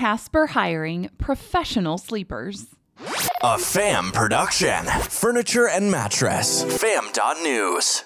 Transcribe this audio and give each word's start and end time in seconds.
Casper 0.00 0.46
hiring 0.46 1.10
professional 1.18 1.98
sleepers. 1.98 2.68
A 3.42 3.58
fam 3.58 4.10
production. 4.12 4.86
Furniture 4.86 5.68
and 5.68 5.90
mattress. 5.90 6.64
Fam.news. 6.80 8.04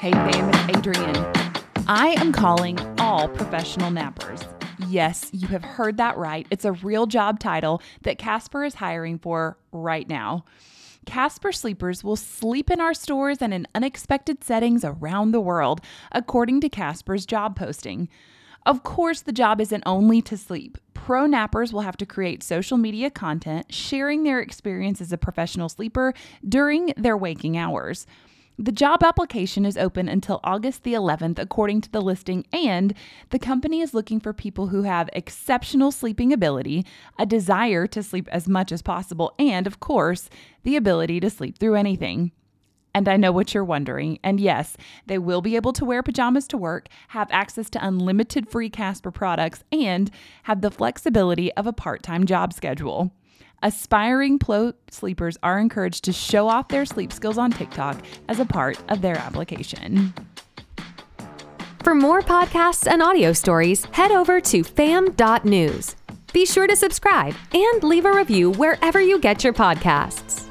Hey 0.00 0.12
fam, 0.12 0.48
it's 0.48 0.78
Adrian. 0.78 1.14
I 1.86 2.14
am 2.16 2.32
calling 2.32 2.78
all 2.98 3.28
professional 3.28 3.90
nappers. 3.90 4.46
Yes, 4.88 5.28
you 5.34 5.48
have 5.48 5.62
heard 5.62 5.98
that 5.98 6.16
right. 6.16 6.46
It's 6.50 6.64
a 6.64 6.72
real 6.72 7.04
job 7.04 7.38
title 7.38 7.82
that 8.00 8.16
Casper 8.16 8.64
is 8.64 8.76
hiring 8.76 9.18
for 9.18 9.58
right 9.72 10.08
now. 10.08 10.46
Casper 11.08 11.52
sleepers 11.52 12.04
will 12.04 12.16
sleep 12.16 12.70
in 12.70 12.82
our 12.82 12.92
stores 12.92 13.38
and 13.40 13.54
in 13.54 13.66
unexpected 13.74 14.44
settings 14.44 14.84
around 14.84 15.30
the 15.30 15.40
world, 15.40 15.80
according 16.12 16.60
to 16.60 16.68
Casper's 16.68 17.24
job 17.24 17.56
posting. 17.56 18.10
Of 18.66 18.82
course, 18.82 19.22
the 19.22 19.32
job 19.32 19.58
isn't 19.58 19.82
only 19.86 20.20
to 20.20 20.36
sleep. 20.36 20.76
Pro 20.92 21.26
nappers 21.26 21.72
will 21.72 21.80
have 21.80 21.96
to 21.96 22.04
create 22.04 22.42
social 22.42 22.76
media 22.76 23.08
content 23.08 23.72
sharing 23.72 24.22
their 24.22 24.38
experience 24.38 25.00
as 25.00 25.10
a 25.10 25.16
professional 25.16 25.70
sleeper 25.70 26.12
during 26.46 26.92
their 26.94 27.16
waking 27.16 27.56
hours. 27.56 28.06
The 28.60 28.72
job 28.72 29.04
application 29.04 29.64
is 29.64 29.76
open 29.76 30.08
until 30.08 30.40
August 30.42 30.82
the 30.82 30.92
11th, 30.92 31.38
according 31.38 31.80
to 31.82 31.92
the 31.92 32.02
listing, 32.02 32.44
and 32.52 32.92
the 33.30 33.38
company 33.38 33.80
is 33.80 33.94
looking 33.94 34.18
for 34.18 34.32
people 34.32 34.66
who 34.66 34.82
have 34.82 35.08
exceptional 35.12 35.92
sleeping 35.92 36.32
ability, 36.32 36.84
a 37.20 37.24
desire 37.24 37.86
to 37.86 38.02
sleep 38.02 38.26
as 38.32 38.48
much 38.48 38.72
as 38.72 38.82
possible, 38.82 39.32
and, 39.38 39.68
of 39.68 39.78
course, 39.78 40.28
the 40.64 40.74
ability 40.74 41.20
to 41.20 41.30
sleep 41.30 41.56
through 41.56 41.76
anything. 41.76 42.32
And 42.92 43.08
I 43.08 43.16
know 43.16 43.30
what 43.30 43.54
you're 43.54 43.62
wondering. 43.62 44.18
And 44.24 44.40
yes, 44.40 44.76
they 45.06 45.18
will 45.18 45.40
be 45.40 45.54
able 45.54 45.72
to 45.74 45.84
wear 45.84 46.02
pajamas 46.02 46.48
to 46.48 46.56
work, 46.56 46.88
have 47.08 47.28
access 47.30 47.70
to 47.70 47.86
unlimited 47.86 48.48
free 48.48 48.70
Casper 48.70 49.12
products, 49.12 49.62
and 49.70 50.10
have 50.44 50.62
the 50.62 50.70
flexibility 50.72 51.52
of 51.52 51.68
a 51.68 51.72
part 51.72 52.02
time 52.02 52.26
job 52.26 52.52
schedule. 52.52 53.12
Aspiring 53.62 54.38
pro 54.38 54.72
sleepers 54.90 55.36
are 55.42 55.58
encouraged 55.58 56.04
to 56.04 56.12
show 56.12 56.48
off 56.48 56.68
their 56.68 56.86
sleep 56.86 57.12
skills 57.12 57.38
on 57.38 57.50
TikTok 57.50 58.00
as 58.28 58.38
a 58.38 58.44
part 58.44 58.78
of 58.88 59.02
their 59.02 59.16
application. 59.16 60.14
For 61.82 61.94
more 61.94 62.22
podcasts 62.22 62.86
and 62.86 63.02
audio 63.02 63.32
stories, 63.32 63.84
head 63.86 64.12
over 64.12 64.40
to 64.40 64.62
fam.news. 64.62 65.96
Be 66.32 66.46
sure 66.46 66.66
to 66.66 66.76
subscribe 66.76 67.34
and 67.52 67.82
leave 67.82 68.04
a 68.04 68.12
review 68.12 68.52
wherever 68.52 69.00
you 69.00 69.18
get 69.18 69.42
your 69.42 69.52
podcasts. 69.52 70.47